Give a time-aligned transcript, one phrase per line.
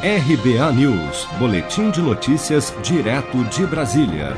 [0.00, 4.36] RBA News, Boletim de Notícias, direto de Brasília.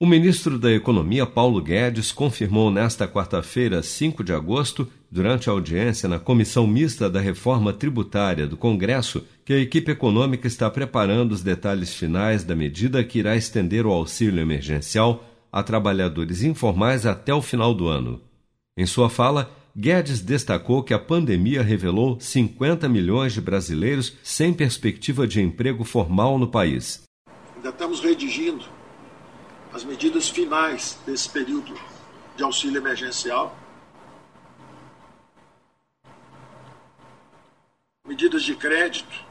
[0.00, 6.08] O ministro da Economia, Paulo Guedes, confirmou nesta quarta-feira, 5 de agosto, durante a audiência
[6.08, 11.44] na Comissão Mista da Reforma Tributária do Congresso, que a equipe econômica está preparando os
[11.44, 17.40] detalhes finais da medida que irá estender o auxílio emergencial a trabalhadores informais até o
[17.40, 18.20] final do ano.
[18.76, 25.26] Em sua fala, Guedes destacou que a pandemia revelou 50 milhões de brasileiros sem perspectiva
[25.26, 27.02] de emprego formal no país.
[27.56, 28.66] Ainda estamos redigindo
[29.72, 31.74] as medidas finais desse período
[32.36, 33.56] de auxílio emergencial.
[38.06, 39.24] Medidas de crédito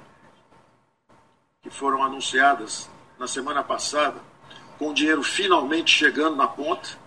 [1.61, 2.89] que foram anunciadas
[3.19, 4.19] na semana passada,
[4.79, 6.97] com o dinheiro finalmente chegando na ponta.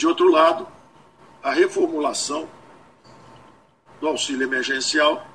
[0.00, 0.66] De outro lado,
[1.42, 2.48] a reformulação
[4.00, 5.26] do auxílio emergencial,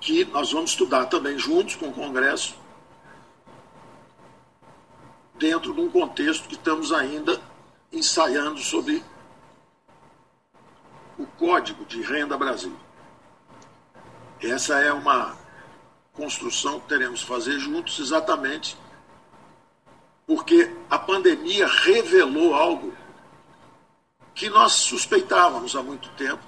[0.00, 2.56] que nós vamos estudar também juntos com o Congresso,
[5.36, 7.40] dentro de um contexto que estamos ainda
[7.92, 9.00] ensaiando sobre
[11.16, 12.76] o Código de Renda Brasil.
[14.42, 15.38] Essa é uma
[16.12, 18.76] construção que teremos que fazer juntos exatamente
[20.26, 22.92] porque a pandemia revelou algo
[24.34, 26.42] que nós suspeitávamos há muito tempo,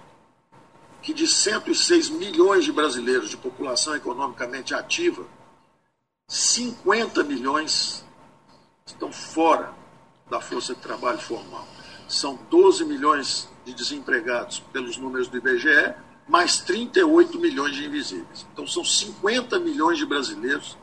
[1.02, 5.24] que de 106 milhões de brasileiros de população economicamente ativa,
[6.28, 8.04] 50 milhões
[8.84, 9.72] estão fora
[10.28, 11.66] da força de trabalho formal.
[12.08, 15.94] São 12 milhões de desempregados pelos números do IBGE,
[16.28, 18.46] mais 38 milhões de invisíveis.
[18.52, 20.76] Então são 50 milhões de brasileiros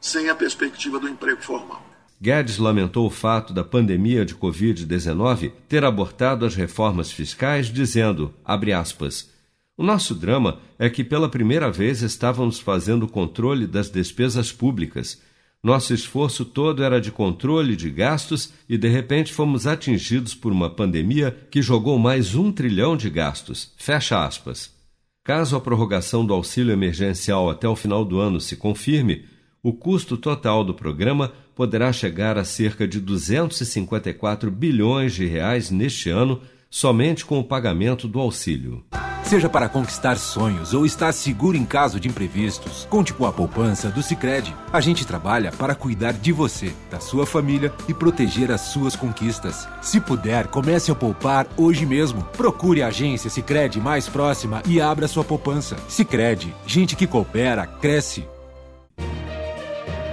[0.00, 1.84] sem a perspectiva do emprego formal.
[2.20, 9.30] Guedes lamentou o fato da pandemia de Covid-19 ter abortado as reformas fiscais, dizendo, aspas,
[9.78, 15.22] o nosso drama é que pela primeira vez estávamos fazendo controle das despesas públicas.
[15.62, 20.68] Nosso esforço todo era de controle de gastos e de repente fomos atingidos por uma
[20.68, 23.72] pandemia que jogou mais um trilhão de gastos.
[23.76, 24.74] Fecha aspas.
[25.22, 29.26] Caso a prorrogação do auxílio emergencial até o final do ano se confirme,
[29.62, 36.08] o custo total do programa poderá chegar a cerca de 254 bilhões de reais neste
[36.10, 38.84] ano, somente com o pagamento do auxílio.
[39.24, 43.90] Seja para conquistar sonhos ou estar seguro em caso de imprevistos, conte com a poupança
[43.90, 44.56] do Sicredi.
[44.72, 49.68] A gente trabalha para cuidar de você, da sua família e proteger as suas conquistas.
[49.82, 52.22] Se puder, comece a poupar hoje mesmo.
[52.38, 55.76] Procure a agência Sicredi mais próxima e abra sua poupança.
[55.88, 58.24] Sicredi, gente que coopera cresce